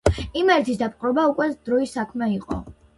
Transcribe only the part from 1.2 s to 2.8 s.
უკვე დროის საქმე იყო.